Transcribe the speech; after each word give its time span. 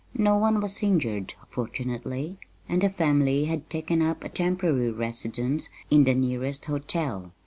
No 0.17 0.35
one 0.35 0.61
was 0.61 0.81
injured, 0.81 1.35
fortunately, 1.51 2.39
and 2.67 2.81
the 2.81 2.89
family 2.89 3.45
had 3.45 3.69
taken 3.69 4.01
up 4.01 4.23
a 4.23 4.29
temporary 4.29 4.89
residence 4.89 5.69
in 5.91 6.05
the 6.05 6.15
nearest 6.15 6.65
hotel. 6.65 7.33